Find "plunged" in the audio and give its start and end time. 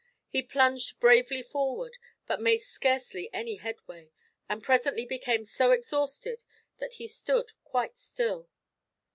0.41-0.99